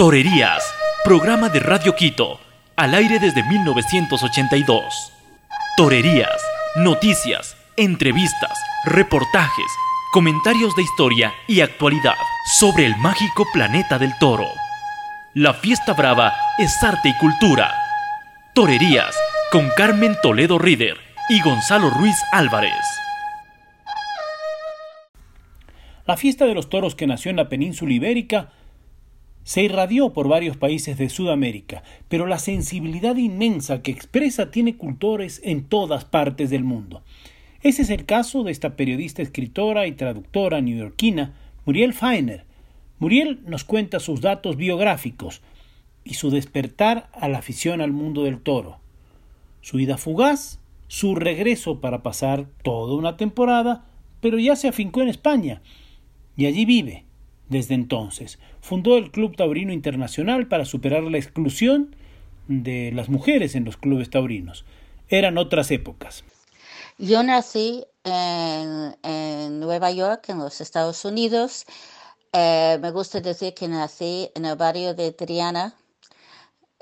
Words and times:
Torerías, 0.00 0.64
programa 1.04 1.50
de 1.50 1.60
Radio 1.60 1.94
Quito, 1.94 2.40
al 2.74 2.94
aire 2.94 3.18
desde 3.18 3.42
1982. 3.42 4.82
Torerías, 5.76 6.40
noticias, 6.76 7.54
entrevistas, 7.76 8.58
reportajes, 8.86 9.66
comentarios 10.14 10.74
de 10.74 10.84
historia 10.84 11.34
y 11.46 11.60
actualidad 11.60 12.14
sobre 12.58 12.86
el 12.86 12.96
mágico 12.96 13.46
planeta 13.52 13.98
del 13.98 14.16
toro. 14.18 14.46
La 15.34 15.52
fiesta 15.52 15.92
brava 15.92 16.32
es 16.56 16.82
arte 16.82 17.10
y 17.10 17.18
cultura. 17.18 17.70
Torerías 18.54 19.14
con 19.52 19.68
Carmen 19.76 20.16
Toledo 20.22 20.58
Rider 20.58 20.96
y 21.28 21.42
Gonzalo 21.42 21.90
Ruiz 21.90 22.16
Álvarez. 22.32 22.72
La 26.06 26.16
fiesta 26.16 26.46
de 26.46 26.54
los 26.54 26.70
toros 26.70 26.94
que 26.94 27.06
nació 27.06 27.30
en 27.30 27.36
la 27.36 27.50
península 27.50 27.92
ibérica 27.92 28.50
se 29.50 29.64
irradió 29.64 30.12
por 30.12 30.28
varios 30.28 30.56
países 30.56 30.96
de 30.96 31.08
Sudamérica, 31.08 31.82
pero 32.08 32.24
la 32.28 32.38
sensibilidad 32.38 33.16
inmensa 33.16 33.82
que 33.82 33.90
expresa 33.90 34.52
tiene 34.52 34.76
cultores 34.76 35.40
en 35.42 35.64
todas 35.64 36.04
partes 36.04 36.50
del 36.50 36.62
mundo. 36.62 37.02
Ese 37.60 37.82
es 37.82 37.90
el 37.90 38.06
caso 38.06 38.44
de 38.44 38.52
esta 38.52 38.76
periodista, 38.76 39.22
escritora 39.22 39.88
y 39.88 39.92
traductora 39.92 40.60
neoyorquina, 40.60 41.34
Muriel 41.66 41.94
Feiner. 41.94 42.44
Muriel 43.00 43.40
nos 43.44 43.64
cuenta 43.64 43.98
sus 43.98 44.20
datos 44.20 44.56
biográficos 44.56 45.42
y 46.04 46.14
su 46.14 46.30
despertar 46.30 47.10
a 47.12 47.28
la 47.28 47.38
afición 47.38 47.80
al 47.80 47.90
mundo 47.90 48.22
del 48.22 48.38
toro. 48.38 48.78
Su 49.62 49.80
ida 49.80 49.98
fugaz, 49.98 50.60
su 50.86 51.16
regreso 51.16 51.80
para 51.80 52.04
pasar 52.04 52.46
toda 52.62 52.94
una 52.94 53.16
temporada, 53.16 53.84
pero 54.20 54.38
ya 54.38 54.54
se 54.54 54.68
afincó 54.68 55.02
en 55.02 55.08
España 55.08 55.60
y 56.36 56.46
allí 56.46 56.64
vive 56.64 57.09
desde 57.50 57.74
entonces. 57.74 58.38
Fundó 58.62 58.96
el 58.96 59.10
Club 59.10 59.36
Taurino 59.36 59.72
Internacional 59.72 60.48
para 60.48 60.64
superar 60.64 61.02
la 61.02 61.18
exclusión 61.18 61.94
de 62.48 62.90
las 62.92 63.10
mujeres 63.10 63.54
en 63.54 63.64
los 63.64 63.76
clubes 63.76 64.08
taurinos. 64.08 64.64
Eran 65.08 65.36
otras 65.36 65.70
épocas. 65.70 66.24
Yo 66.96 67.22
nací 67.22 67.84
en, 68.04 69.60
Nueva 69.60 69.90
York, 69.90 70.28
en 70.28 70.38
los 70.38 70.60
Estados 70.60 71.04
Unidos. 71.04 71.66
Eh, 72.32 72.78
me 72.80 72.90
gusta 72.92 73.20
decir 73.20 73.54
que 73.54 73.68
nací 73.68 74.30
en 74.34 74.44
el 74.44 74.56
barrio 74.56 74.94
de 74.94 75.12
Triana, 75.12 75.74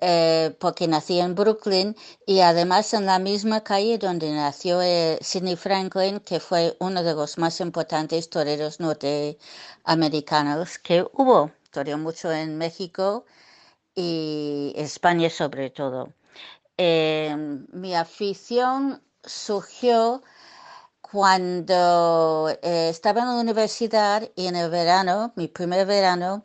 eh, 0.00 0.56
porque 0.60 0.86
nací 0.86 1.18
en 1.18 1.34
Brooklyn 1.34 1.96
y 2.24 2.40
además 2.40 2.94
en 2.94 3.06
la 3.06 3.18
misma 3.18 3.64
calle 3.64 3.98
donde 3.98 4.32
nació 4.32 4.80
eh, 4.80 5.18
Sidney 5.20 5.56
Franklin, 5.56 6.20
que 6.20 6.38
fue 6.38 6.76
uno 6.78 7.02
de 7.02 7.14
los 7.14 7.36
más 7.36 7.60
importantes 7.60 8.30
toreros 8.30 8.78
norteamericanos 8.78 10.78
que 10.78 11.04
hubo. 11.12 11.50
Toreó 11.72 11.98
mucho 11.98 12.30
en 12.32 12.58
México 12.58 13.24
y 13.94 14.72
España 14.76 15.30
sobre 15.30 15.70
todo. 15.70 16.12
Eh, 16.76 17.34
mi 17.72 17.94
afición 17.96 19.02
surgió 19.24 20.22
cuando 21.00 22.50
estaba 22.62 23.22
en 23.22 23.28
la 23.28 23.40
universidad 23.40 24.30
y 24.36 24.46
en 24.46 24.56
el 24.56 24.70
verano, 24.70 25.32
mi 25.36 25.48
primer 25.48 25.86
verano, 25.86 26.44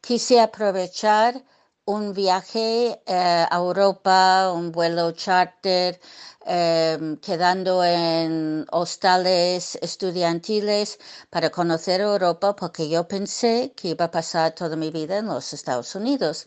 quise 0.00 0.40
aprovechar 0.40 1.42
un 1.86 2.12
viaje 2.14 3.00
eh, 3.06 3.46
a 3.50 3.56
Europa, 3.56 4.50
un 4.52 4.72
vuelo 4.72 5.12
charter, 5.12 6.00
em, 6.46 7.16
quedando 7.18 7.82
en 7.84 8.66
hostales 8.72 9.76
estudiantiles 9.82 10.98
para 11.30 11.50
conocer 11.50 12.00
Europa, 12.00 12.54
porque 12.56 12.88
yo 12.88 13.06
pensé 13.08 13.72
que 13.76 13.88
iba 13.88 14.06
a 14.06 14.10
pasar 14.10 14.54
toda 14.54 14.76
mi 14.76 14.90
vida 14.90 15.18
en 15.18 15.26
los 15.26 15.52
Estados 15.52 15.94
Unidos. 15.94 16.46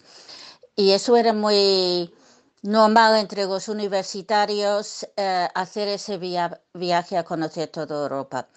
Y 0.75 0.91
eso 0.91 1.17
era 1.17 1.33
muy 1.33 2.13
normal 2.63 3.15
entre 3.17 3.45
los 3.45 3.67
universitarios, 3.69 5.07
eh, 5.17 5.47
hacer 5.55 5.87
ese 5.87 6.17
viaje 6.73 7.17
a 7.17 7.23
conocer 7.23 7.69
toda 7.69 7.95
Europa. 8.03 8.47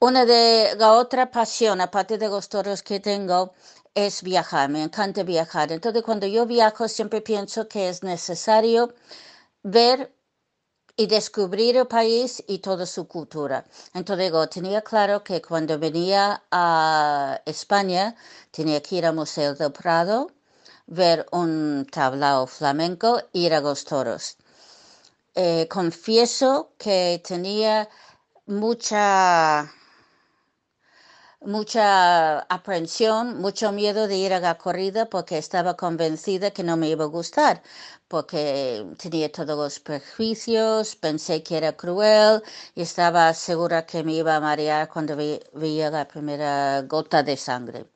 Una 0.00 0.24
de 0.24 0.76
la 0.76 0.92
otra 0.92 1.30
pasión, 1.30 1.80
aparte 1.80 2.18
de 2.18 2.28
los 2.28 2.48
toros 2.48 2.82
que 2.82 3.00
tengo, 3.00 3.52
es 3.94 4.22
viajar, 4.22 4.68
me 4.70 4.82
encanta 4.82 5.22
viajar. 5.22 5.72
Entonces 5.72 6.02
cuando 6.02 6.26
yo 6.26 6.46
viajo 6.46 6.88
siempre 6.88 7.20
pienso 7.20 7.68
que 7.68 7.88
es 7.88 8.02
necesario 8.02 8.94
ver 9.62 10.12
y 10.96 11.06
descubrir 11.06 11.76
el 11.76 11.86
país 11.86 12.42
y 12.48 12.58
toda 12.58 12.84
su 12.84 13.06
cultura. 13.06 13.64
Entonces 13.94 14.26
digo, 14.26 14.48
tenía 14.48 14.82
claro 14.82 15.22
que 15.22 15.40
cuando 15.40 15.78
venía 15.78 16.42
a 16.50 17.40
España 17.46 18.16
tenía 18.50 18.82
que 18.82 18.96
ir 18.96 19.06
al 19.06 19.14
Museo 19.14 19.54
del 19.54 19.72
Prado, 19.72 20.32
ver 20.86 21.26
un 21.30 21.86
tablao 21.90 22.46
flamenco, 22.46 23.22
ir 23.32 23.54
a 23.54 23.60
los 23.60 23.84
toros. 23.84 24.36
Eh, 25.34 25.68
confieso 25.68 26.72
que 26.78 27.22
tenía 27.24 27.88
mucha 28.46 29.72
mucha 31.40 32.40
aprensión, 32.40 33.38
mucho 33.40 33.72
miedo 33.72 34.06
de 34.08 34.16
ir 34.16 34.32
a 34.34 34.40
la 34.40 34.56
corrida 34.58 35.06
porque 35.08 35.38
estaba 35.38 35.76
convencida 35.76 36.50
que 36.52 36.62
no 36.64 36.76
me 36.76 36.88
iba 36.90 37.04
a 37.04 37.08
gustar, 37.08 37.62
porque 38.08 38.84
tenía 38.98 39.30
todos 39.32 39.56
los 39.56 39.80
prejuicios, 39.80 40.96
pensé 40.96 41.42
que 41.42 41.56
era 41.56 41.76
cruel 41.76 42.42
y 42.74 42.82
estaba 42.82 43.32
segura 43.34 43.86
que 43.86 44.02
me 44.04 44.14
iba 44.14 44.36
a 44.36 44.40
marear 44.40 44.88
cuando 44.88 45.16
veía 45.16 45.90
la 45.90 46.06
primera 46.08 46.82
gota 46.82 47.22
de 47.22 47.36
sangre. 47.36 47.86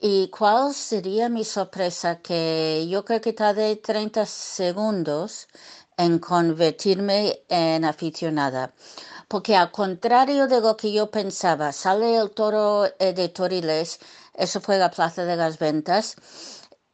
¿Y 0.00 0.28
cuál 0.30 0.74
sería 0.74 1.28
mi 1.28 1.44
sorpresa? 1.44 2.20
Que 2.22 2.86
yo 2.88 3.04
creo 3.04 3.20
que 3.20 3.32
tardé 3.32 3.76
30 3.76 4.26
segundos 4.26 5.48
en 5.98 6.18
convertirme 6.18 7.42
en 7.48 7.84
aficionada 7.84 8.72
porque 9.28 9.54
al 9.56 9.70
contrario 9.70 10.48
de 10.48 10.60
lo 10.60 10.76
que 10.76 10.90
yo 10.92 11.10
pensaba, 11.10 11.72
sale 11.72 12.16
el 12.16 12.30
toro 12.30 12.86
eh, 12.98 13.12
de 13.12 13.28
Toriles, 13.28 14.00
eso 14.34 14.60
fue 14.60 14.78
la 14.78 14.90
Plaza 14.90 15.24
de 15.24 15.36
las 15.36 15.58
Ventas, 15.58 16.16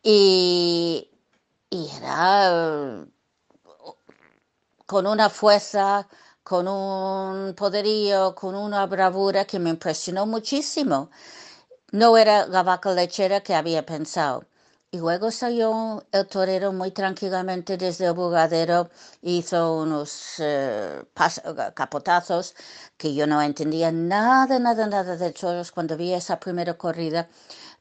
y, 0.03 1.11
era 1.71 3.07
con 4.87 5.07
una 5.07 5.29
fuerza, 5.31 6.07
con 6.43 6.69
un 6.69 7.55
poderío, 7.55 8.35
con 8.35 8.55
una 8.55 8.87
bravura 8.87 9.45
que 9.47 9.59
me 9.59 9.71
impresionó 9.71 10.27
muchísimo. 10.27 11.11
No 11.93 12.17
era 12.19 12.47
la 12.47 12.63
vaca 12.63 12.93
lechera 12.95 13.43
que 13.43 13.55
había 13.55 13.87
pensado. 13.87 14.45
Y 14.95 14.99
luego 14.99 15.33
salió 15.33 16.05
el 16.13 16.29
torero 16.29 16.73
muy 16.73 16.93
tranquilamente 16.93 17.77
desde 17.77 18.07
el 18.07 18.13
bugadero, 18.13 18.91
hizo 19.23 19.79
unos 19.79 20.35
eh, 20.39 21.03
capotazos 21.75 22.55
que 22.97 23.13
yo 23.13 23.27
no 23.27 23.43
entendía 23.43 23.91
nada, 23.91 24.61
nada, 24.61 24.87
nada 24.87 25.17
de 25.17 25.33
toros 25.33 25.73
cuando 25.73 25.97
vi 25.97 26.13
esa 26.13 26.39
primera 26.39 26.75
corrida, 26.75 27.29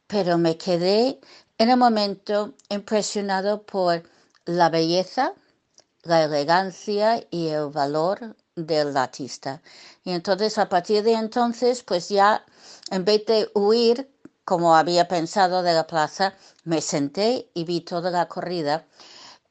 pero 0.08 0.40
me 0.40 0.58
quedé 0.58 1.20
en 1.60 1.70
el 1.70 1.78
momento 1.78 2.56
impresionado 2.70 3.62
por 3.62 4.02
la 4.46 4.70
belleza, 4.72 5.34
la 6.02 6.24
elegancia 6.24 7.24
y 7.30 7.50
el 7.50 7.70
valor 7.70 8.36
del 8.56 8.98
artista. 8.98 9.62
Y 10.04 10.14
entonces 10.14 10.58
a 10.58 10.68
partir 10.68 11.04
de 11.04 11.14
entonces, 11.14 11.84
pues 11.84 12.10
ya 12.10 12.44
en 12.90 13.06
vez 13.06 13.24
de 13.28 13.52
huir 13.54 14.10
como 14.46 14.76
había 14.76 15.08
pensado 15.08 15.64
de 15.64 15.74
la 15.74 15.88
plaza, 15.88 16.34
me 16.64 16.82
senté 16.82 17.50
y 17.54 17.64
vi 17.64 17.82
toda 17.82 18.12
la 18.12 18.28
corrida. 18.28 18.86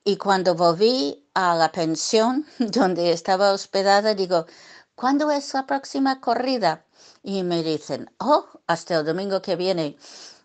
Y 0.05 0.17
cuando 0.17 0.55
volví 0.55 1.25
a 1.35 1.55
la 1.55 1.71
pensión 1.73 2.47
donde 2.59 3.13
estaba 3.13 3.53
hospedada, 3.53 4.15
digo, 4.15 4.47
¿cuándo 4.95 5.31
es 5.31 5.55
la 5.55 5.67
próxima 5.67 6.21
corrida? 6.21 6.85
Y 7.23 7.43
me 7.43 7.63
dicen, 7.63 8.11
oh, 8.19 8.47
hasta 8.67 8.97
el 8.99 9.05
domingo 9.07 9.43
que 9.43 9.57
viene. 9.57 9.97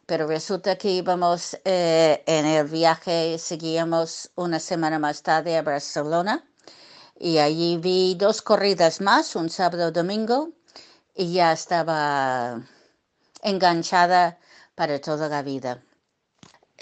Pero 0.05 0.27
resulta 0.27 0.77
que 0.77 0.91
íbamos 0.91 1.57
eh, 1.65 2.23
en 2.25 2.45
el 2.45 2.67
viaje, 2.67 3.37
seguíamos 3.39 4.31
una 4.35 4.59
semana 4.59 4.99
más 4.99 5.21
tarde 5.21 5.57
a 5.57 5.63
Barcelona 5.63 6.43
y 7.19 7.39
allí 7.39 7.77
vi 7.77 8.15
dos 8.15 8.41
corridas 8.41 9.01
más, 9.01 9.35
un 9.35 9.49
sábado 9.49 9.89
y 9.89 9.91
domingo, 9.91 10.49
y 11.15 11.33
ya 11.33 11.51
estaba 11.51 12.61
enganchada 13.41 14.37
para 14.75 14.99
toda 15.01 15.27
la 15.29 15.41
vida. 15.41 15.81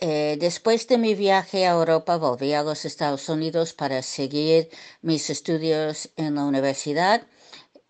Eh, 0.01 0.37
después 0.39 0.87
de 0.87 0.97
mi 0.97 1.15
viaje 1.15 1.65
a 1.65 1.71
Europa 1.73 2.17
volví 2.17 2.53
a 2.53 2.63
los 2.63 2.85
Estados 2.85 3.27
Unidos 3.29 3.73
para 3.73 4.01
seguir 4.01 4.69
mis 5.01 5.29
estudios 5.29 6.09
en 6.17 6.35
la 6.35 6.43
universidad 6.45 7.27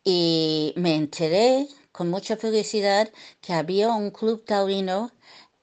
y 0.04 0.74
me 0.78 0.96
enteré 0.96 1.68
con 1.92 2.10
mucha 2.10 2.38
felicidad 2.38 3.12
que 3.42 3.54
había 3.54 3.90
un 3.92 4.12
club 4.12 4.46
taurino 4.46 5.12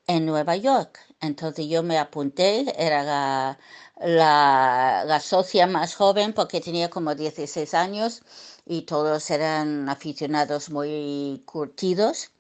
en 0.06 0.26
Nueva 0.26 0.56
York. 0.56 0.98
Entonces 1.20 1.66
yo 1.68 1.82
me 1.82 1.98
apunté, 1.98 2.74
era 2.78 3.02
la, 3.04 3.58
la, 4.00 5.04
la 5.06 5.20
socia 5.20 5.66
más 5.66 5.94
joven 5.96 6.32
porque 6.34 6.60
tenía 6.60 6.90
como 6.90 7.14
16 7.14 7.74
años 7.74 8.22
y 8.66 8.82
todos 8.82 9.30
eran 9.30 9.88
aficionados 9.88 10.70
muy 10.70 11.42
curtidos 11.46 12.32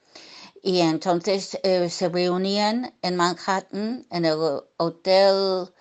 Y 0.62 0.80
entonces 0.80 1.58
eh, 1.62 1.90
se 1.90 2.08
reunían 2.08 2.94
en 3.02 3.16
Manhattan, 3.16 4.06
en 4.10 4.24
el 4.24 4.38
Hotel 4.78 5.72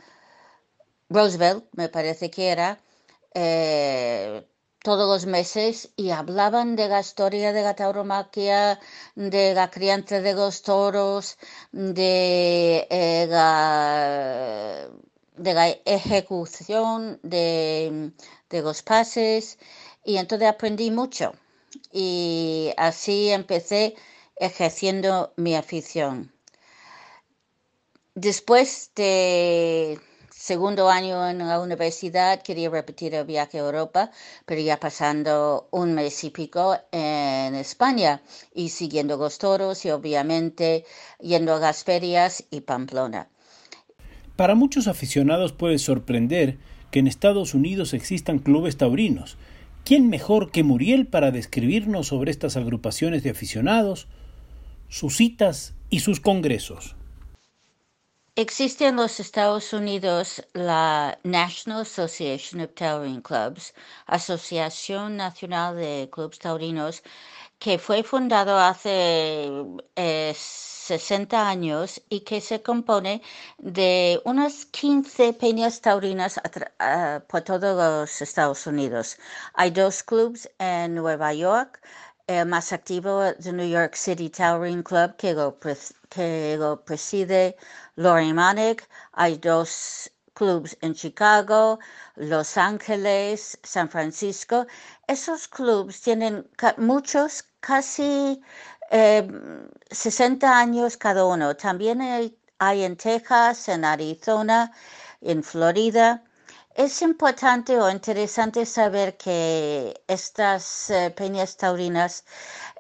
Roosevelt, 1.10 1.66
me 1.74 1.90
parece 1.90 2.30
que 2.32 2.50
era, 2.50 2.80
eh, 3.34 4.48
todos 4.84 5.08
los 5.08 5.26
meses 5.28 5.92
y 5.96 6.10
hablaban 6.10 6.76
de 6.76 6.88
la 6.88 7.02
historia 7.02 7.54
de 7.54 7.62
la 7.62 7.76
tauromaquia, 7.76 8.80
de 9.16 9.54
la 9.54 9.70
crianza 9.70 10.20
de 10.22 10.34
los 10.34 10.64
toros, 10.64 11.38
de, 11.72 12.88
eh, 12.90 13.28
la, 13.30 14.90
de 15.38 15.54
la 15.54 15.70
ejecución 15.86 17.20
de, 17.24 18.12
de 18.50 18.62
los 18.64 18.82
pases 18.82 19.60
y 20.04 20.18
entonces 20.18 20.48
aprendí 20.48 20.90
mucho. 20.92 21.34
Y 21.92 22.72
así 22.78 23.30
empecé 23.30 23.96
ejerciendo 24.42 25.34
mi 25.38 25.56
afición. 25.56 26.34
Después 28.16 28.92
de 28.96 30.00
segundo 30.30 30.90
año 30.90 31.30
en 31.30 31.38
la 31.38 31.60
universidad 31.62 32.42
quería 32.42 32.70
repetir 32.72 33.14
el 33.14 33.26
viaje 33.26 33.60
a 33.60 33.62
Europa, 33.62 34.12
pero 34.46 34.60
ya 34.60 34.78
pasando 34.80 35.70
un 35.72 35.94
mes 35.94 36.24
y 36.24 36.32
pico 36.32 36.76
en 36.92 37.54
España 37.54 38.22
y 38.54 38.70
siguiendo 38.70 39.16
los 39.16 39.38
toros 39.38 39.86
y 39.86 39.92
obviamente 39.92 40.86
yendo 41.20 41.56
a 41.56 41.60
las 41.60 41.84
ferias 41.84 42.44
y 42.50 42.62
Pamplona. 42.62 43.30
Para 44.36 44.56
muchos 44.56 44.88
aficionados 44.88 45.54
puede 45.54 45.78
sorprender 45.78 46.58
que 46.90 47.00
en 47.00 47.08
Estados 47.08 47.54
Unidos 47.54 47.94
existan 47.94 48.40
clubes 48.40 48.76
taurinos. 48.76 49.38
¿Quién 49.86 50.10
mejor 50.10 50.52
que 50.52 50.64
Muriel 50.64 51.06
para 51.06 51.32
describirnos 51.32 52.08
sobre 52.08 52.32
estas 52.32 52.58
agrupaciones 52.58 53.22
de 53.24 53.30
aficionados, 53.30 54.08
sus 54.92 55.16
citas 55.16 55.74
y 55.90 56.02
sus 56.02 56.20
congresos? 56.20 56.96
Existe 58.36 58.88
en 58.88 58.96
los 58.98 59.20
Estados 59.20 59.74
Unidos 59.74 60.46
la 60.54 61.18
National 61.24 61.82
Association 61.82 62.62
of 62.62 62.74
Towering 62.76 63.22
Clubs, 63.22 63.74
Asociación 64.06 65.18
Nacional 65.18 65.76
de 65.76 66.10
Clubes 66.12 66.40
Taurinos, 66.40 67.04
que 67.60 67.78
fue 67.78 68.04
fundado 68.04 68.58
hace 68.58 69.50
60 69.96 71.36
eh, 71.36 71.40
años 71.40 72.02
y 72.10 72.22
que 72.22 72.42
se 72.42 72.62
compone 72.62 73.22
de 73.60 74.22
unas 74.26 74.66
15 74.66 75.34
peñas 75.34 75.80
taurinas 75.82 76.40
por 77.28 77.42
todos 77.42 77.78
los 77.78 78.22
Estados 78.22 78.66
Unidos. 78.66 79.18
Hay 79.54 79.72
dos 79.72 80.04
clubes 80.04 80.50
en 80.58 80.96
Nueva 80.96 81.34
York, 81.34 81.82
el 82.40 82.46
más 82.48 82.72
activo 82.74 83.22
de 83.22 83.54
New 83.54 83.68
York 83.68 83.96
City 83.96 84.30
Towering 84.30 84.84
Club, 84.84 85.16
que 85.18 85.34
lo, 85.34 86.86
preside 86.86 87.56
Lori 87.96 88.34
Manick. 88.34 88.88
Hay 89.14 89.38
dos 89.38 90.12
clubs 90.34 90.78
en 90.82 90.94
Chicago, 90.94 91.80
Los 92.16 92.58
Ángeles, 92.58 93.60
San 93.64 93.90
Francisco. 93.90 94.66
Esos 95.08 95.48
clubs 95.48 96.02
tienen 96.02 96.48
muchos, 96.78 97.44
casi 97.60 98.42
60 99.92 100.48
eh, 100.48 100.50
años 100.50 100.98
cada 100.98 101.26
uno. 101.26 101.56
También 101.56 102.02
hay 102.02 102.84
en 102.84 102.96
Texas, 102.98 103.68
en 103.70 103.86
Arizona, 103.86 104.72
en 105.22 105.44
Florida. 105.44 106.24
Es 106.76 107.02
importante 107.02 107.78
o 107.80 107.90
interesante 107.90 108.66
saber 108.66 109.16
que 109.18 110.02
estas 110.08 110.90
eh, 110.90 111.10
peñas 111.16 111.56
taurinas, 111.58 112.26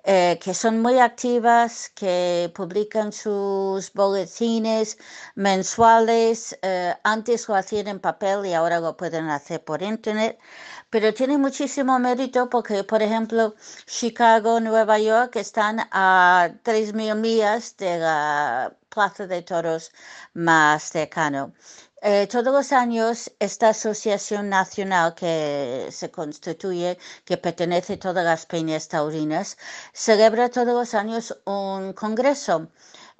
eh, 0.03 0.39
que 0.41 0.53
son 0.53 0.81
muy 0.81 0.99
activas, 0.99 1.89
que 1.89 2.51
publican 2.55 3.11
sus 3.13 3.91
boletines 3.93 4.97
mensuales, 5.35 6.57
eh, 6.63 6.95
antes 7.03 7.47
lo 7.49 7.55
hacían 7.55 7.87
en 7.87 7.99
papel 7.99 8.45
y 8.45 8.53
ahora 8.53 8.79
lo 8.79 8.95
pueden 8.97 9.29
hacer 9.29 9.63
por 9.63 9.81
internet, 9.81 10.39
pero 10.89 11.13
tiene 11.13 11.37
muchísimo 11.37 11.97
mérito 11.99 12.49
porque, 12.49 12.83
por 12.83 13.01
ejemplo, 13.01 13.55
Chicago, 13.85 14.59
Nueva 14.59 14.99
York 14.99 15.35
están 15.37 15.79
a 15.91 16.49
3.000 16.63 17.15
millas 17.15 17.77
de 17.77 17.99
la 17.99 18.75
plaza 18.89 19.27
de 19.27 19.41
toros 19.43 19.91
más 20.33 20.83
cercano. 20.83 21.53
Eh, 22.03 22.27
todos 22.27 22.51
los 22.53 22.71
años 22.71 23.31
esta 23.39 23.69
asociación 23.69 24.49
nacional 24.49 25.13
que 25.13 25.87
se 25.91 26.09
constituye, 26.09 26.97
que 27.25 27.37
pertenece 27.37 27.93
a 27.93 27.99
todas 27.99 28.25
las 28.25 28.45
peñas 28.47 28.87
taurinas, 28.87 29.57
celebra 29.93 30.49
todos 30.49 30.73
los 30.73 30.93
años 30.95 31.37
un 31.45 31.93
congreso. 31.93 32.69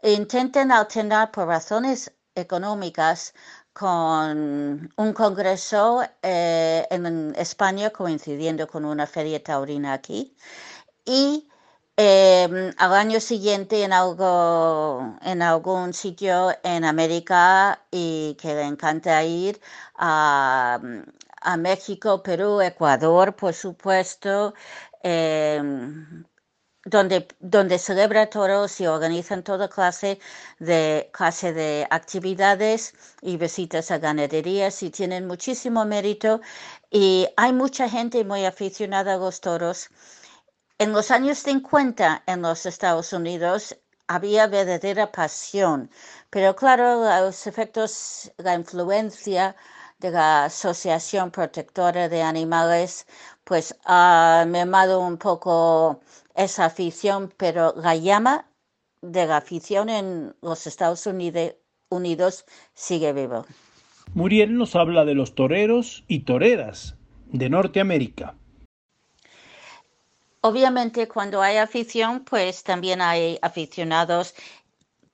Intentan 0.04 0.72
alternar 0.72 1.32
por 1.32 1.48
razones 1.48 2.12
económicas 2.36 3.34
con 3.74 4.92
un 4.98 5.14
congreso 5.14 6.02
eh, 6.24 6.88
en 6.90 7.36
España 7.36 7.92
coincidiendo 7.92 8.68
con 8.68 8.86
una 8.86 9.06
feria 9.08 9.44
taurina 9.44 9.94
aquí 9.94 10.36
y 11.06 11.51
Em, 11.98 12.74
al 12.78 12.94
año 12.94 13.20
siguiente 13.20 13.84
en 13.84 13.94
algo 13.94 15.18
en 15.22 15.42
algún 15.42 15.94
sitio 15.94 16.52
en 16.64 16.84
América 16.86 17.86
y 17.92 18.36
que 18.40 18.56
le 18.56 18.64
encanta 18.64 19.24
ir 19.24 19.60
a, 19.96 20.80
México, 21.58 22.22
Perú, 22.24 22.62
Ecuador, 22.62 23.36
por 23.36 23.54
supuesto, 23.54 24.54
em, 25.04 26.24
donde, 26.86 27.28
donde 27.40 27.78
celebra 27.80 28.30
toros 28.30 28.80
y 28.82 28.88
organizan 28.88 29.44
toda 29.44 29.68
clase 29.70 30.20
de, 30.60 31.10
clase 31.14 31.54
de 31.54 31.88
actividades 31.90 32.94
y 33.22 33.38
visitas 33.38 33.92
a 33.92 33.98
ganaderías 34.00 34.82
y 34.84 34.90
tienen 34.92 35.28
muchísimo 35.28 35.86
mérito. 35.86 36.42
Y 36.90 37.28
hay 37.38 37.54
mucha 37.54 37.90
gente 37.90 38.24
muy 38.26 38.46
aficionada 38.46 39.16
a 39.16 39.18
los 39.18 39.42
toros 39.42 39.90
en 40.82 40.94
los 40.94 41.12
años 41.12 41.38
50 41.38 42.24
en 42.26 42.42
los 42.42 42.66
Estados 42.66 43.14
Unidos 43.14 43.78
había 44.08 44.48
verdadera 44.48 45.12
pasión, 45.12 45.92
pero 46.32 46.56
claro, 46.56 47.04
los 47.24 47.46
efectos, 47.46 48.32
la 48.38 48.56
influencia 48.56 49.56
de 50.00 50.10
la 50.10 50.46
Asociación 50.46 51.30
Protectora 51.30 52.10
de 52.10 52.24
Animales, 52.24 53.06
pues 53.44 53.76
ha 53.86 54.44
mermado 54.48 55.02
un 55.02 55.18
poco 55.18 56.00
esa 56.34 56.66
afición, 56.66 57.32
pero 57.38 57.76
la 57.78 57.96
llama 57.96 58.48
de 59.04 59.28
la 59.28 59.38
afición 59.38 59.88
en 59.88 60.36
los 60.42 60.66
Estados 60.66 61.06
Unidos 61.06 62.46
sigue 62.74 63.14
vivo. 63.14 63.46
Muriel 64.16 64.58
nos 64.58 64.76
habla 64.76 65.06
de 65.06 65.14
los 65.14 65.36
toreros 65.36 66.04
y 66.08 66.22
toreras 66.22 66.96
de 67.28 67.52
Norteamérica. 67.52 68.34
Obviamente 70.44 71.08
cuando 71.08 71.42
hay 71.42 71.58
afición, 71.58 72.24
pues 72.26 72.64
también 72.64 73.00
hay 73.02 73.38
aficionados 73.44 74.34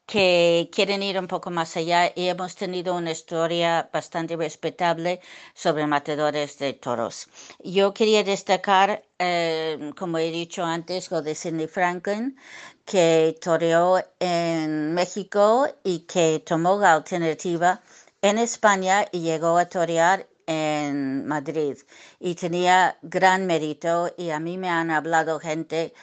que 0.06 0.70
quieren 0.72 1.04
ir 1.04 1.20
un 1.20 1.28
poco 1.28 1.50
más 1.52 1.76
allá 1.78 2.14
y 2.16 2.30
hemos 2.30 2.56
tenido 2.56 2.96
una 2.96 3.12
historia 3.12 3.90
bastante 3.92 4.38
respetable 4.38 5.20
sobre 5.54 5.86
matadores 5.86 6.58
de 6.60 6.74
toros. 6.74 7.28
Yo 7.60 7.94
quería 7.94 8.24
destacar, 8.24 9.04
eh, 9.20 9.92
como 9.98 10.18
he 10.18 10.32
dicho 10.32 10.64
antes, 10.64 11.12
lo 11.12 11.22
de 11.22 11.36
Sidney 11.36 11.68
Franklin, 11.68 12.38
que 12.86 13.38
toreó 13.42 14.02
en 14.20 14.94
México 14.94 15.68
y 15.84 16.00
que 16.12 16.40
tomó 16.46 16.80
la 16.80 16.94
alternativa 16.94 17.82
en 18.22 18.38
España 18.38 19.06
y 19.12 19.20
llegó 19.22 19.58
a 19.58 19.66
torear 19.68 20.28
en 20.48 21.26
Madrid 21.28 21.78
y 22.20 22.36
tenía 22.36 22.98
gran 23.02 23.46
mérito 23.46 24.14
y 24.18 24.32
a 24.32 24.40
mí 24.40 24.58
me 24.58 24.70
han 24.70 24.90
hablado 24.92 25.40
gente 25.40 25.94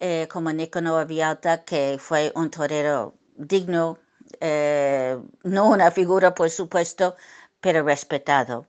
eh, 0.00 0.28
como 0.30 0.52
Nicanor 0.52 1.06
Vialta 1.06 1.64
que 1.64 1.98
fue 2.00 2.32
un 2.36 2.50
torero 2.50 3.14
digno, 3.36 3.98
eh, 4.40 5.18
no 5.42 5.68
una 5.70 5.90
figura 5.90 6.34
por 6.34 6.50
supuesto, 6.50 7.16
pero 7.60 7.82
respetado. 7.84 8.66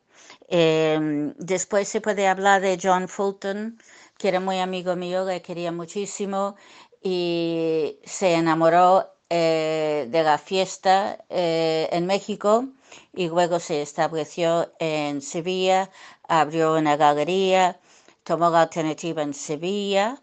Em, 0.48 1.34
después 1.38 1.88
se 1.88 2.02
puede 2.02 2.28
hablar 2.28 2.62
de 2.62 2.80
John 2.82 3.08
Fulton, 3.08 3.78
que 4.18 4.30
era 4.30 4.40
muy 4.40 4.60
amigo 4.60 4.96
mío, 4.96 5.26
le 5.26 5.42
quería 5.42 5.72
muchísimo 5.72 6.56
y 7.02 8.00
se 8.04 8.34
enamoró 8.34 9.14
eh, 9.30 10.08
de 10.10 10.24
la 10.24 10.38
fiesta 10.40 11.24
en 11.30 12.06
México 12.08 12.66
y 13.14 13.28
luego 13.28 13.60
se 13.60 13.82
estableció 13.82 14.72
en 14.80 15.22
Sevilla, 15.22 15.90
abrió 16.28 16.76
una 16.76 16.96
galería, 16.98 17.80
tomó 18.24 18.50
la 18.50 18.64
alternativa 18.64 19.22
en 19.22 19.34
Sevilla 19.34 20.22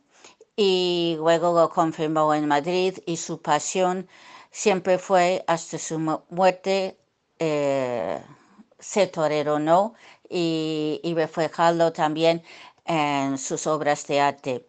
y 0.57 1.17
luego 1.19 1.53
lo 1.53 1.69
confirmó 1.71 2.33
en 2.35 2.47
Madrid 2.47 2.99
y 3.07 3.17
su 3.17 3.41
pasión 3.43 4.09
siempre 4.51 4.99
fue 4.99 5.45
hasta 5.47 5.79
su 5.79 5.99
muerte 6.31 6.99
eh, 7.39 8.23
ser 8.79 9.11
torero, 9.11 9.59
¿no? 9.59 9.95
Y, 10.29 11.01
y 11.03 11.93
también 11.93 12.43
en 12.85 13.39
sus 13.39 13.67
obras 13.67 14.07
de 14.07 14.21
arte. 14.21 14.67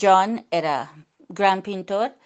John 0.00 0.46
era 0.50 0.92
gran 1.28 1.62
pintor 1.62 2.16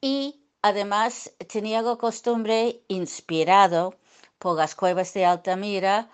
y 0.00 0.40
además 0.62 1.32
tenía 1.48 1.82
la 1.82 1.96
costumbre, 1.96 2.82
inspirado 2.88 3.94
por 4.40 4.56
las 4.56 4.74
cuevas 4.74 5.14
de 5.14 5.26
Altamira, 5.26 6.10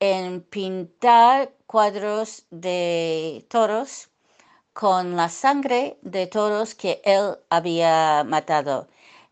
en 0.00 0.42
pintar 0.42 1.52
cuadros 1.66 2.44
de 2.50 3.46
toros 3.48 4.10
con 4.72 5.16
la 5.16 5.28
sangre 5.28 5.98
de 6.02 6.26
toros 6.26 6.74
que 6.74 7.02
él 7.04 7.36
había 7.50 8.24
matado. 8.24 8.88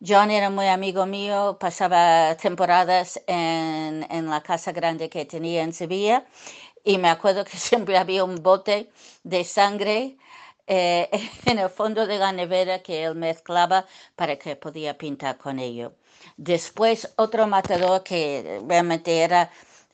John 0.06 0.30
era 0.30 0.50
muy 0.50 0.66
amigo 0.68 1.06
mío, 1.06 1.58
pasaba 1.58 2.36
temporadas 2.36 3.20
en, 3.26 4.06
la 4.30 4.42
casa 4.42 4.72
grande 4.72 5.08
que 5.08 5.24
tenía 5.24 5.62
en 5.62 5.72
Sevilla 5.72 6.26
y 6.84 6.98
me 6.98 7.08
acuerdo 7.08 7.44
que 7.44 7.56
siempre 7.68 7.96
había 7.98 8.24
un 8.24 8.36
bote 8.42 8.90
de 9.24 9.44
sangre 9.44 10.18
eh, 10.66 11.08
en 11.46 11.58
el 11.58 11.70
fondo 11.70 12.06
de 12.06 12.18
la 12.18 12.32
nevera 12.32 12.82
que 12.82 13.04
él 13.04 13.14
mezclaba 13.14 13.86
para 14.16 14.36
que 14.36 14.56
podía 14.56 14.98
pintar 14.98 15.38
con 15.38 15.58
ello. 15.58 15.94
Después 16.36 17.12
otro 17.16 17.46
matador 17.46 18.02
que 18.02 18.60
realmente 18.66 19.20
era 19.22 19.50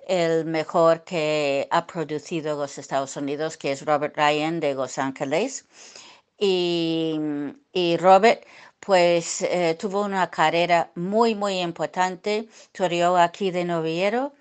el 0.07 0.45
mejor 0.45 1.04
que 1.04 1.66
ha 1.71 1.87
producido 1.87 2.57
los 2.57 2.78
Estados 2.78 3.16
Unidos, 3.16 3.57
que 3.57 3.73
es 3.73 3.85
Robert 3.85 4.16
Ryan 4.16 4.61
de 4.61 4.75
Los 4.75 4.99
Ángeles. 4.99 5.66
Y, 6.38 7.19
Robert, 7.99 8.45
pues 8.81 9.43
eh, 9.43 9.76
tuvo 9.81 10.02
una 10.02 10.31
carrera 10.31 10.90
muy, 10.95 11.35
muy 11.35 11.61
importante, 11.61 12.49
toreó 12.73 13.16
aquí 13.16 13.50
de 13.50 13.64
noviero 13.64 14.35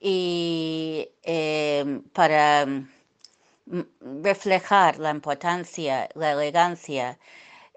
y 0.00 1.10
eh, 1.24 2.00
para 2.12 2.66
mm, 2.66 3.80
reflejar 4.22 4.98
la 4.98 5.10
importancia, 5.10 6.08
la 6.14 6.32
elegancia 6.32 7.18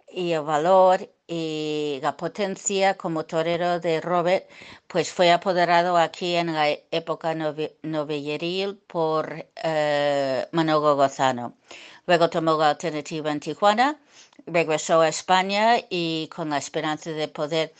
y 0.10 0.34
el 0.34 0.42
valor 0.44 1.10
y 1.32 2.00
la 2.02 2.18
potencia 2.18 2.98
como 2.98 3.24
torero 3.26 3.80
de 3.80 4.02
Robert, 4.02 4.50
pues 4.88 5.12
fue 5.14 5.32
apoderado 5.32 5.98
aquí 5.98 6.36
en 6.36 6.54
la 6.54 6.70
época 6.92 7.34
novilleril 7.84 8.76
por 8.86 9.48
eh, 9.64 10.46
Manolo 10.52 10.98
Gozano. 10.98 11.56
Luego 12.06 12.30
tomó 12.30 12.58
la 12.58 12.72
alternativa 12.72 13.32
en 13.32 13.40
Tijuana, 13.40 13.98
regresó 14.46 15.00
a 15.00 15.08
España 15.08 15.78
y 15.90 16.28
con 16.36 16.50
la 16.50 16.58
esperanza 16.58 17.12
de 17.12 17.28
poder 17.30 17.74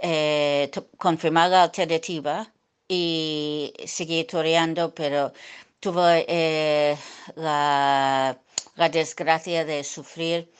eh, 0.00 0.70
confirmar 0.96 1.50
la 1.50 1.64
alternativa 1.64 2.52
y 2.88 3.72
seguir 3.84 4.28
toreando, 4.28 4.94
pero 4.94 5.32
tuvo 5.80 6.04
eh, 6.08 6.96
la 7.34 8.38
desgracia 8.92 9.64
de 9.64 9.82
sufrir 9.82 10.52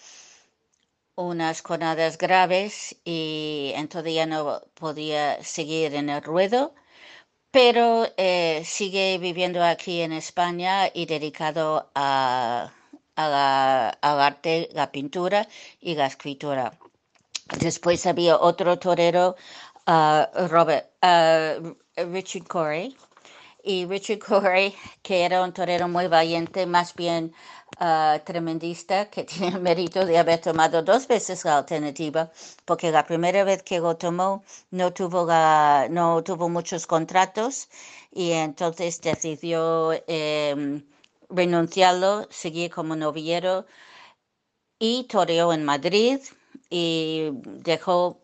unas 1.17 1.63
conadas 1.63 2.19
graves 2.19 2.97
y 3.05 3.73
entonces 3.75 4.27
no 4.29 4.63
podía 4.75 5.43
seguir 5.43 5.95
en 5.95 6.11
el 6.11 6.23
ruedo, 6.23 6.75
pero 7.51 8.07
eh, 8.17 8.63
sigue 8.65 9.19
viviendo 9.19 9.65
aquí 9.65 10.03
en 10.03 10.13
España 10.13 10.89
y 10.93 11.07
dedicado 11.07 11.91
a, 11.95 12.71
al 13.17 14.21
arte, 14.21 14.69
la 14.73 14.93
pintura 14.93 15.49
y 15.81 15.95
la 15.95 16.07
escritura. 16.07 16.79
Después 17.61 18.07
había 18.07 18.39
otro 18.39 18.79
torero, 18.79 19.37
uh, 19.87 20.47
Robert, 20.49 20.91
uh, 21.03 21.75
Richard 22.13 22.47
Corey, 22.47 22.95
y 23.67 23.85
Richard 23.85 24.21
Corey, 24.21 24.75
que 25.03 25.25
era 25.25 25.43
un 25.43 25.53
torero 25.53 25.89
muy 25.89 26.07
valiente, 26.07 26.67
más 26.67 26.95
bien 26.95 27.35
uh, 27.81 28.19
tremendista 28.25 29.11
que 29.11 29.25
tiene 29.31 29.49
el 29.57 29.61
mérito 29.61 30.07
de 30.07 30.19
haber 30.19 30.41
tomado 30.41 30.83
dos 30.83 31.09
veces 31.09 31.45
la 31.45 31.59
alternativa, 31.59 32.31
porque 32.65 32.93
la 32.93 33.05
primera 33.05 33.43
vez 33.45 33.63
que 33.65 33.81
lo 33.81 33.97
tomó 33.97 34.45
no 34.71 34.93
tuvo, 34.93 35.27
la, 35.27 35.89
no 35.91 36.23
tuvo 36.23 36.49
muchos 36.49 36.87
contratos 36.87 37.69
y 38.13 38.31
entonces 38.33 39.01
decidió 39.01 39.93
eh, 40.07 40.83
renunciarlo, 41.29 42.29
seguir 42.31 42.71
como 42.71 42.95
novillero 42.95 43.67
y 44.79 45.05
toreó 45.05 45.53
en 45.53 45.65
Madrid 45.65 46.21
y 46.71 47.31
dejó 47.43 48.21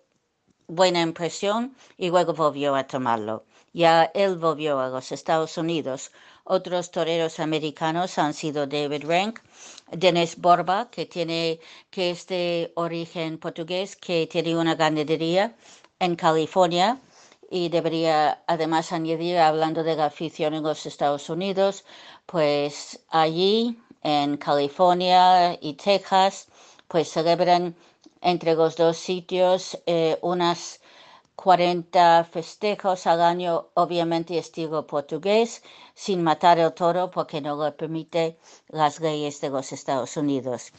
buena 0.68 1.00
impresión 1.02 1.76
y 1.98 2.10
luego 2.10 2.32
volvió 2.34 2.74
a 2.76 2.86
tomarlo. 2.86 3.44
Ya 3.72 4.10
él 4.14 4.38
volvió 4.38 4.80
a 4.80 4.88
los 4.88 5.12
Estados 5.12 5.56
Unidos 5.58 6.10
otros 6.44 6.90
toreros 6.90 7.38
americanos 7.38 8.18
han 8.18 8.34
sido 8.34 8.66
David 8.66 9.04
Rank, 9.06 9.38
Dennis 9.92 10.36
Borba, 10.36 10.90
que, 10.90 11.06
tiene, 11.06 11.60
que 11.90 12.10
es 12.10 12.26
de 12.26 12.72
origen 12.74 13.38
portugués, 13.38 13.94
que 13.94 14.26
tiene 14.26 14.56
una 14.56 14.74
ganadería 14.74 15.54
en 16.00 16.16
California. 16.16 17.00
Y 17.50 17.68
debería 17.68 18.42
además 18.46 18.92
añadir, 18.92 19.38
hablando 19.38 19.84
de 19.84 19.94
la 19.94 20.06
afición 20.06 20.54
en 20.54 20.64
los 20.64 20.84
Estados 20.86 21.30
Unidos, 21.30 21.84
pues 22.26 23.00
allí 23.10 23.78
en 24.02 24.36
California 24.36 25.56
y 25.60 25.74
Texas, 25.74 26.48
pues 26.88 27.08
celebran 27.08 27.76
entre 28.20 28.54
los 28.54 28.76
dos 28.76 28.96
sitios 28.96 29.78
eh, 29.86 30.18
unas 30.22 30.80
40 31.36 32.24
festejos 32.24 33.06
al 33.06 33.22
año, 33.22 33.68
obviamente 33.74 34.38
estilo 34.38 34.86
portugués, 34.86 35.62
sin 35.94 36.22
matar 36.22 36.58
el 36.58 36.72
toro 36.72 37.10
porque 37.10 37.40
no 37.40 37.56
lo 37.56 37.76
permite 37.76 38.38
las 38.68 39.00
leyes 39.00 39.40
de 39.40 39.50
los 39.50 39.72
Estados 39.72 40.16
Unidos. 40.16 40.72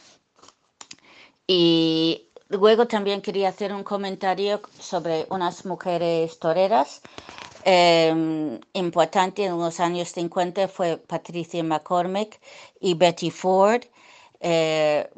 Y 1.46 2.28
luego 2.48 2.86
también 2.86 3.20
quería 3.20 3.48
hacer 3.48 3.72
un 3.72 3.84
comentario 3.84 4.60
sobre 4.78 5.26
unas 5.30 5.66
mujeres 5.66 6.38
toreras. 6.38 7.02
Eh, 7.64 8.60
importante 8.74 9.44
en 9.44 9.58
los 9.58 9.80
años 9.80 10.08
50 10.10 10.68
fue 10.68 10.98
Patricia 10.98 11.62
McCormick 11.62 12.40
y 12.80 12.94
Betty 12.94 13.30
Ford. 13.30 13.82
Eh, 14.40 15.08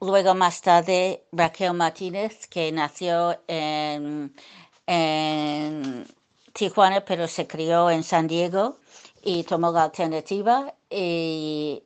luego 0.00 0.34
más 0.34 0.60
tarde 0.60 1.24
Raquel 1.32 1.74
Martínez, 1.74 2.46
que 2.48 2.70
nació 2.72 3.40
en, 3.48 4.34
Tijuana, 6.52 7.04
pero 7.04 7.28
se 7.28 7.46
crió 7.46 7.90
en 7.90 8.02
San 8.02 8.26
Diego 8.26 8.78
y 9.22 9.42
tomó 9.44 9.72
la 9.72 9.84
alternativa 9.84 10.74
en 10.90 11.82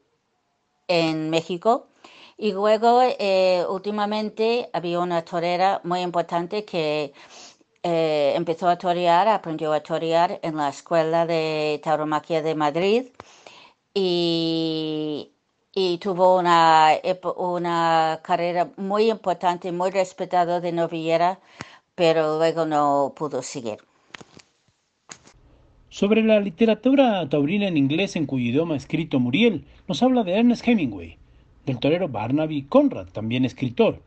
México. 1.30 1.88
Y 2.36 2.52
luego, 2.52 3.02
eh, 3.02 3.64
últimamente, 3.68 4.70
había 4.72 5.00
una 5.00 5.22
torera 5.24 5.80
muy 5.84 6.00
importante 6.00 6.64
que 6.64 7.12
eh, 7.82 8.32
empezó 8.36 8.68
a 8.68 8.78
torear, 8.78 9.28
aprendió 9.28 9.72
a 9.72 9.80
torear 9.82 10.38
en 10.42 10.56
la 10.56 10.68
Escuela 10.70 11.26
de 11.26 11.80
Tauromaquia 11.82 12.42
de 12.42 12.54
Madrid. 12.54 13.06
Y 13.94 15.32
y 15.82 15.98
tuvo 15.98 16.38
una, 16.38 16.92
una 17.36 18.20
carrera 18.22 18.70
muy 18.76 19.10
importante, 19.10 19.72
muy 19.72 19.90
respetada 19.90 20.60
de 20.60 20.72
novillera, 20.72 21.38
pero 21.94 22.36
luego 22.36 22.66
no 22.66 23.14
pudo 23.16 23.42
seguir. 23.42 23.78
Sobre 25.88 26.22
la 26.22 26.38
literatura 26.38 27.26
taurina 27.28 27.66
en 27.66 27.76
inglés 27.76 28.14
en 28.16 28.26
cuyo 28.26 28.50
idioma 28.50 28.74
ha 28.74 28.76
escrito 28.76 29.18
Muriel, 29.18 29.64
nos 29.88 30.02
habla 30.02 30.22
de 30.22 30.38
Ernest 30.38 30.66
Hemingway, 30.68 31.16
del 31.64 31.78
torero 31.78 32.08
Barnaby 32.08 32.62
Conrad, 32.62 33.08
también 33.08 33.44
escritor, 33.44 34.02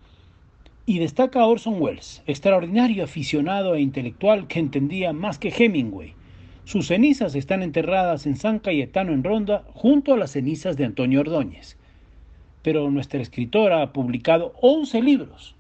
y 0.86 1.00
destaca 1.00 1.42
a 1.42 1.48
Orson 1.48 1.82
Welles, 1.82 2.22
extraordinario 2.28 3.04
aficionado 3.04 3.74
e 3.74 3.82
intelectual 3.82 4.48
que 4.48 4.60
entendía 4.60 5.12
más 5.12 5.40
que 5.40 5.50
Hemingway, 5.50 6.14
sus 6.66 6.88
cenizas 6.88 7.36
están 7.36 7.62
enterradas 7.62 8.26
en 8.26 8.38
San 8.38 8.60
Cayetano 8.60 9.12
en 9.12 9.24
Ronda, 9.24 9.64
junto 9.74 10.14
a 10.14 10.18
las 10.18 10.32
cenizas 10.32 10.78
de 10.78 10.86
Antonio 10.86 11.20
Ordóñez. 11.20 11.78
Pero 12.62 12.90
nuestra 12.90 13.22
escritora 13.22 13.82
ha 13.82 13.92
publicado 13.92 14.54
11 14.62 15.02
libros. 15.02 15.56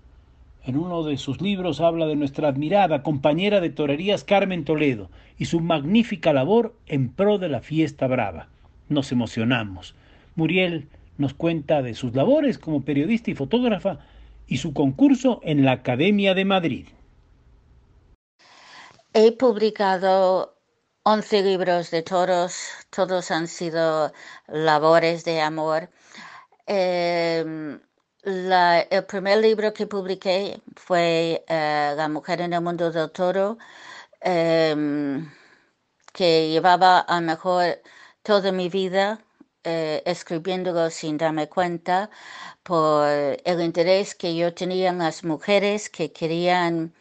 En 0.65 0.77
uno 0.77 1.03
de 1.03 1.17
sus 1.17 1.41
libros 1.41 1.81
habla 1.81 2.07
de 2.07 2.15
nuestra 2.15 2.47
admirada 2.47 3.03
compañera 3.03 3.59
de 3.59 3.69
torerías 3.69 4.23
Carmen 4.23 4.63
Toledo 4.63 5.09
y 5.37 5.45
su 5.45 5.59
magnífica 5.59 6.31
labor 6.31 6.73
en 6.87 7.09
pro 7.09 7.37
de 7.37 7.49
la 7.49 7.59
fiesta 7.59 8.07
brava. 8.07 8.47
Nos 8.87 9.11
emocionamos. 9.11 9.95
Muriel 10.35 10.87
nos 11.17 11.33
cuenta 11.33 11.81
de 11.81 11.95
sus 11.95 12.15
labores 12.15 12.57
como 12.57 12.83
periodista 12.83 13.29
y 13.29 13.35
fotógrafa 13.35 13.99
y 14.47 14.57
su 14.57 14.73
concurso 14.73 15.41
en 15.43 15.65
la 15.65 15.73
Academia 15.73 16.33
de 16.33 16.45
Madrid. 16.45 16.85
He 19.13 19.33
publicado 19.33 20.52
11 21.05 21.41
libros 21.43 21.91
de 21.91 22.01
toros, 22.01 22.55
todos 22.89 23.29
han 23.31 23.47
sido 23.49 24.13
labores 24.47 25.25
de 25.25 25.41
amor. 25.41 25.89
Em, 26.65 27.81
el 28.23 29.05
primer 29.05 29.39
libro 29.39 29.73
que 29.73 29.85
publiqué 29.85 30.61
fue 30.77 31.43
eh, 31.47 31.93
La 31.97 32.07
mujer 32.07 32.39
en 32.41 32.53
el 32.53 32.61
mundo 32.61 32.89
del 32.91 33.11
toro, 33.11 33.57
em, 34.21 35.29
que 36.13 36.49
llevaba 36.49 37.05
a 37.07 37.19
mejor 37.21 37.81
toda 38.23 38.51
mi 38.53 38.69
vida 38.69 39.19
eh, 39.65 40.03
escribiéndolo 40.05 40.89
sin 40.89 41.17
darme 41.17 41.47
cuenta 41.49 42.09
por 42.63 43.07
el 43.09 43.61
interés 43.61 44.15
que 44.15 44.35
yo 44.35 44.53
tenía 44.53 44.89
en 44.89 44.99
las 44.99 45.23
mujeres 45.23 45.89
que 45.89 46.11
querían 46.13 46.93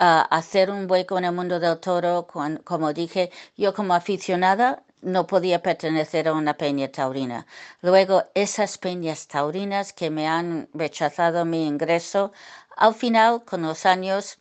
hacer 0.00 0.70
un 0.70 0.90
hueco 0.90 1.18
en 1.18 1.24
el 1.26 1.32
mundo 1.32 1.60
del 1.60 1.78
toro. 1.80 2.26
como 2.64 2.92
dije, 2.92 3.30
yo 3.56 3.74
como 3.74 3.94
aficionada 3.94 4.82
no 5.02 5.26
podía 5.26 5.62
pertenecer 5.62 6.28
a 6.28 6.32
una 6.34 6.56
peña 6.56 6.88
taurina. 6.90 7.46
Luego, 7.82 8.24
esas 8.34 8.78
peñas 8.78 9.26
taurinas 9.28 9.92
que 9.92 10.10
me 10.10 10.26
han 10.28 10.68
rechazado 10.74 11.44
mi 11.44 11.66
ingreso, 11.66 12.32
al 12.76 12.94
final, 12.94 13.44
con 13.44 13.62
los 13.62 13.86
años, 13.86 14.38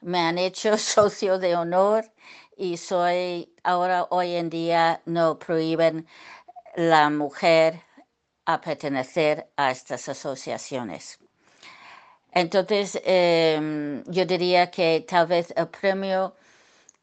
me 0.00 0.20
han 0.20 0.38
hecho 0.38 0.78
socio 0.78 1.38
de 1.38 1.56
honor 1.56 2.10
y 2.56 2.76
soy 2.78 3.54
ahora 3.64 4.06
hoy 4.10 4.34
en 4.36 4.50
día 4.50 5.02
no 5.06 5.38
prohíben 5.38 6.06
la 6.76 7.10
mujer 7.10 7.82
a 8.46 8.60
pertenecer 8.60 9.50
a 9.56 9.70
estas 9.72 10.08
asociaciones. 10.08 11.21
Entonces, 12.34 12.98
em, 13.04 14.02
yo 14.06 14.24
diría 14.26 14.70
que 14.70 15.04
tal 15.08 15.26
vez 15.26 15.52
el 15.56 15.68
premio 15.68 16.34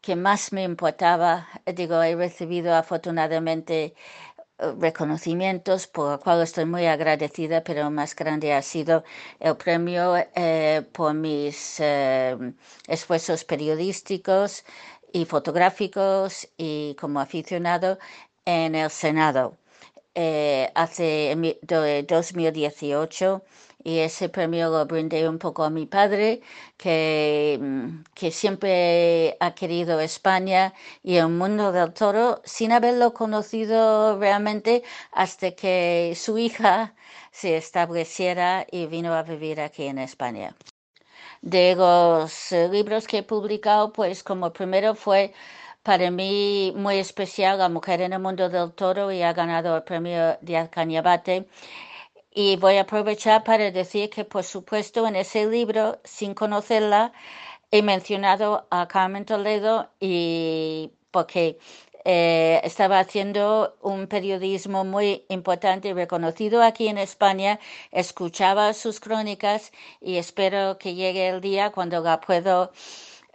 que 0.02 0.16
más 0.16 0.54
me 0.54 0.64
importaba, 0.64 1.48
digo, 1.66 2.02
he 2.04 2.16
recibido 2.16 2.76
afortunadamente 2.76 3.96
eh, 4.60 4.74
reconocimientos 4.80 5.88
por 5.88 6.12
lo 6.14 6.20
cual 6.20 6.42
estoy 6.44 6.66
muy 6.66 6.86
agradecida, 6.88 7.64
pero 7.64 7.92
más 7.92 8.16
grande 8.16 8.54
ha 8.54 8.62
sido 8.62 9.04
el 9.40 9.56
premio 9.58 10.16
eh, 10.36 10.84
por 10.94 11.14
mis 11.14 11.80
em, 11.80 12.56
esfuerzos 12.88 13.44
periodísticos 13.46 14.66
y 15.14 15.26
fotográficos 15.26 16.48
y 16.58 16.96
como 17.00 17.20
aficionado 17.20 18.00
en 18.46 18.76
el 18.76 18.90
Senado. 18.92 19.58
Eh, 20.16 20.72
hace 20.76 21.36
2018 22.08 23.44
y 23.84 24.00
ese 24.00 24.30
premio 24.30 24.70
lo 24.70 24.86
brindé 24.86 25.28
un 25.30 25.40
poco 25.40 25.64
a 25.64 25.70
mi 25.70 25.86
padre 25.86 26.42
que, 26.78 27.58
mm, 27.62 28.04
que 28.14 28.32
siempre 28.32 29.38
ha 29.40 29.54
querido 29.56 30.00
España 30.00 30.74
y 31.04 31.16
el 31.18 31.30
mundo 31.30 31.72
del 31.72 31.94
toro 31.94 32.42
sin 32.44 32.72
haberlo 32.72 33.14
conocido 33.14 34.20
realmente 34.20 34.84
hasta 35.12 35.52
que 35.52 36.14
su 36.16 36.38
hija 36.38 36.96
se 37.32 37.58
estableciera 37.58 38.66
y 38.70 38.86
vino 38.88 39.14
a 39.14 39.24
vivir 39.24 39.62
aquí 39.62 39.86
en 39.86 40.00
España 40.00 40.56
de 41.42 41.76
los 41.76 42.52
libros 42.72 43.08
que 43.08 43.20
he 43.20 43.24
publicado, 43.24 43.94
pues 43.94 44.24
como 44.24 44.52
primero 44.54 44.96
fue 44.96 45.34
para 45.84 46.12
mí 46.12 46.74
muy 46.76 46.98
especial 46.98 47.58
La 47.60 47.70
Mujer 47.70 48.02
en 48.02 48.14
el 48.14 48.20
Mundo 48.20 48.50
del 48.50 48.74
Toro 48.74 49.12
y 49.12 49.22
ha 49.22 49.34
ganado 49.34 49.76
el 49.78 49.84
premio 49.84 50.38
de 50.42 50.70
Cañabate. 50.70 51.48
Y 52.42 52.56
voy 52.56 52.78
a 52.78 52.84
aprovechar 52.84 53.44
para 53.44 53.70
decir 53.70 54.10
que, 54.10 54.24
por 54.24 54.46
supuesto, 54.46 55.06
en 55.06 55.18
ese 55.18 55.46
libro, 55.46 56.00
sin 56.06 56.34
conocerla, 56.34 57.12
he 57.70 57.82
mencionado 57.82 58.66
a 58.72 58.88
Carmen 58.88 59.26
Toledo 59.26 59.90
y 60.00 60.94
porque 61.12 61.60
eh, 62.06 62.62
estaba 62.64 63.00
haciendo 63.00 63.76
un 63.82 64.08
periodismo 64.08 64.86
muy 64.86 65.26
importante 65.28 65.90
y 65.90 65.94
reconocido 65.94 66.64
aquí 66.64 66.88
en 66.88 66.98
España, 66.98 67.60
escuchaba 67.92 68.74
sus 68.74 69.02
crónicas 69.02 69.74
y 70.00 70.16
espero 70.16 70.78
que 70.78 70.96
llegue 70.96 71.28
el 71.28 71.42
día 71.42 71.72
cuando 71.72 72.00
la 72.00 72.22
puedo 72.22 72.72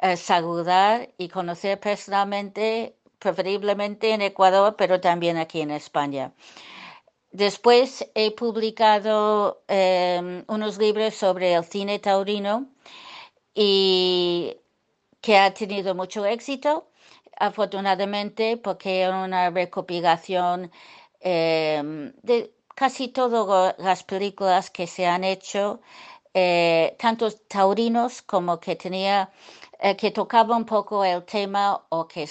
eh, 0.00 0.16
saludar 0.16 1.10
y 1.18 1.28
conocer 1.28 1.78
personalmente, 1.78 2.96
preferiblemente 3.18 4.12
en 4.14 4.22
Ecuador, 4.22 4.76
pero 4.78 4.98
también 4.98 5.36
aquí 5.36 5.60
en 5.60 5.72
España. 5.72 6.32
Después 7.34 8.08
he 8.14 8.30
publicado 8.30 9.60
em, 9.66 10.44
unos 10.46 10.78
libros 10.78 11.14
sobre 11.16 11.52
el 11.54 11.64
cine 11.64 11.98
taurino 11.98 12.68
y 13.54 14.56
que 15.20 15.36
ha 15.38 15.52
tenido 15.52 15.96
mucho 15.96 16.24
éxito 16.26 16.86
afortunadamente, 17.36 18.56
porque 18.56 19.00
era 19.00 19.24
una 19.24 19.50
recopilación 19.50 20.70
em, 21.20 22.12
de 22.22 22.52
casi 22.76 23.08
todas 23.08 23.74
las 23.78 24.04
películas 24.04 24.70
que 24.70 24.86
se 24.86 25.04
han 25.06 25.24
hecho, 25.24 25.80
eh, 26.34 26.96
tanto 27.00 27.32
taurinos 27.48 28.22
como 28.22 28.60
que 28.60 28.76
tenía, 28.76 29.32
eh, 29.80 29.96
que 29.96 30.12
tocaba 30.12 30.56
un 30.56 30.66
poco 30.66 31.04
el 31.04 31.24
tema 31.24 31.84
o 31.88 32.06
que 32.06 32.28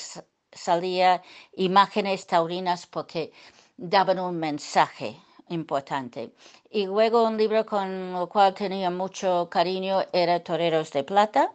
salía 0.53 1.21
imágenes 1.57 2.25
taurinas 2.25 2.87
porque 2.87 3.33
daban 3.77 4.19
un 4.19 4.37
mensaje 4.39 5.17
importante. 5.49 6.33
Y 6.69 6.85
luego 6.85 7.23
un 7.25 7.37
libro 7.37 7.65
con 7.65 8.15
el 8.15 8.27
cual 8.27 8.53
tenía 8.53 8.89
mucho 8.89 9.49
cariño 9.49 10.03
era 10.13 10.43
Toreros 10.43 10.91
de 10.91 11.03
Plata 11.03 11.53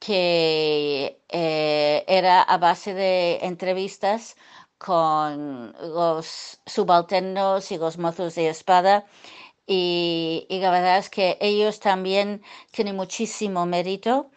que 0.00 1.22
eh, 1.28 2.04
era 2.08 2.42
a 2.42 2.58
base 2.58 2.94
de 2.94 3.38
entrevistas 3.42 4.36
con 4.78 5.72
los 5.80 6.60
subalternos 6.66 7.70
y 7.72 7.78
los 7.78 7.98
mozos 7.98 8.34
de 8.34 8.48
espada. 8.48 9.06
Y, 9.66 10.46
la 10.50 10.70
verdad 10.72 10.98
es 10.98 11.10
que 11.10 11.38
ellos 11.40 11.80
también 11.80 12.42
tienen 12.72 12.96
muchísimo 12.96 13.66
mérito 13.66 14.30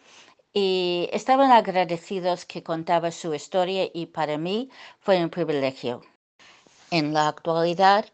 y 0.52 1.08
estaban 1.12 1.52
agradecidos 1.52 2.46
que 2.46 2.62
contaba 2.62 3.10
su 3.12 3.34
historia 3.34 3.90
y 3.92 4.06
para 4.06 4.38
mí 4.38 4.70
fue 5.00 5.22
un 5.24 5.30
privilegio. 5.30 6.02
En 6.98 7.12
la 7.12 7.28
actualidad. 7.28 8.06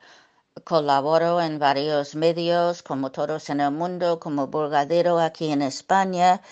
Colaboro 0.65 1.41
en 1.41 1.59
varios 1.59 2.15
medios 2.15 2.83
como 2.83 3.13
Toros 3.13 3.51
en 3.51 3.61
el 3.61 3.71
Mundo, 3.73 4.19
como 4.21 4.49
Burgadero 4.49 5.21
aquí 5.21 5.53
en 5.53 5.63
España, 5.63 6.43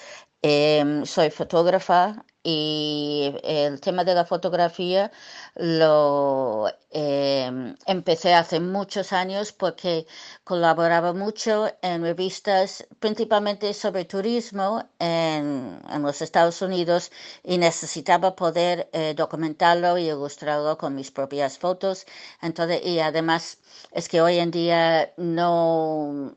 Em, 0.43 1.05
soy 1.05 1.31
fotógrafa 1.31 2.25
y 2.51 3.35
el 3.45 3.79
tema 3.81 4.05
de 4.05 4.15
la 4.15 4.25
fotografía 4.25 5.13
lo 5.57 6.67
em, 6.91 7.77
empecé 7.87 8.33
hace 8.35 8.59
muchos 8.61 9.13
años 9.13 9.53
porque 9.53 10.07
colaboraba 10.45 11.13
mucho 11.13 11.53
en 11.83 12.03
revistas 12.03 12.87
principalmente 13.01 13.75
sobre 13.75 14.07
turismo 14.07 14.89
en, 14.99 15.81
los 16.01 16.23
Estados 16.23 16.63
Unidos 16.63 17.11
y 17.45 17.59
necesitaba 17.59 18.35
poder 18.35 18.89
eh, 18.93 19.15
documentarlo 19.15 19.99
y 19.99 20.09
ilustrarlo 20.09 20.79
con 20.79 20.95
mis 20.95 21.11
propias 21.11 21.59
fotos. 21.59 22.07
Entonces, 22.41 22.81
y 22.85 23.01
además 23.01 23.59
es 23.93 24.09
que 24.09 24.23
hoy 24.23 24.39
en 24.39 24.51
día 24.51 25.13
no 25.19 26.33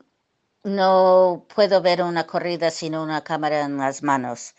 no 0.64 1.46
puedo 1.54 1.80
ver 1.82 2.02
una 2.02 2.26
corrida 2.26 2.70
sin 2.70 2.94
una 2.94 3.22
cámara 3.24 3.62
en 3.62 3.78
las 3.78 4.02
manos. 4.02 4.54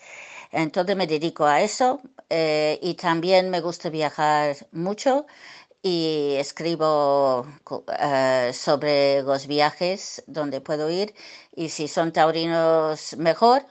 Entonces 0.54 0.96
me 0.96 1.08
dedico 1.08 1.46
a 1.46 1.62
eso 1.62 2.00
eh, 2.30 2.80
y 2.82 2.94
también 2.94 3.50
me 3.50 3.60
gusta 3.60 3.90
viajar 3.90 4.56
mucho 4.72 5.26
y 5.82 6.36
escribo 6.38 7.48
eh, 8.00 8.52
sobre 8.54 9.24
los 9.24 9.48
viajes 9.48 10.24
donde 10.28 10.62
puedo 10.62 10.90
ir 10.92 11.16
y 11.56 11.70
si 11.70 11.88
son 11.88 12.14
taurinos 12.14 13.18
mejor 13.18 13.66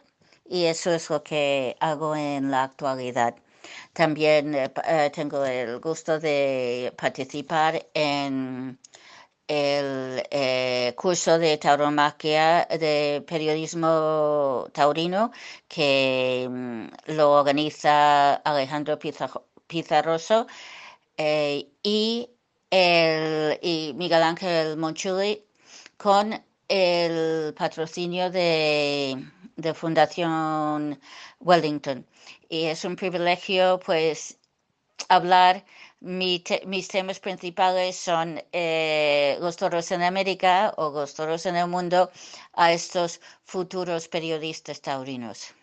y 0.44 0.64
eso 0.64 0.92
es 0.92 1.08
lo 1.08 1.22
que 1.22 1.76
hago 1.80 2.16
en 2.16 2.50
la 2.50 2.64
actualidad. 2.64 3.36
También 3.92 4.54
eh, 4.56 5.10
tengo 5.14 5.44
el 5.44 5.78
gusto 5.80 6.18
de 6.18 6.92
participar 6.96 7.86
en 7.94 8.78
el 9.48 10.22
eh, 10.30 10.94
curso 10.96 11.38
de 11.38 11.58
tauromaquia 11.58 12.66
de 12.78 13.24
periodismo 13.26 14.68
taurino 14.72 15.32
que 15.68 16.48
mm, 16.50 17.12
lo 17.16 17.32
organiza 17.32 18.34
Alejandro 18.36 18.98
Pizarroso 19.66 20.46
eh, 21.16 21.68
y, 21.82 22.30
el, 22.70 23.58
y 23.62 23.92
Miguel 23.96 24.22
Ángel 24.22 24.76
Monchuli 24.76 25.44
con 25.96 26.42
el 26.68 27.54
patrocinio 27.54 28.30
de, 28.30 29.22
de 29.56 29.74
Fundación 29.74 30.98
Wellington. 31.40 32.06
Y 32.48 32.64
es 32.64 32.84
un 32.84 32.96
privilegio 32.96 33.78
pues 33.84 34.38
hablar 35.08 35.64
mis 36.00 36.88
temas 36.88 37.20
principales 37.20 37.96
son 37.96 38.42
eh, 38.52 39.38
los 39.40 39.56
toros 39.56 39.90
en 39.92 40.02
América 40.02 40.74
o 40.76 40.90
los 40.90 41.14
toros 41.14 41.46
en 41.46 41.56
el 41.56 41.68
mundo 41.68 42.10
a 42.54 42.72
estos 42.72 43.20
futuros 43.44 44.08
periodistas 44.08 44.80
taurinos. 44.80 45.54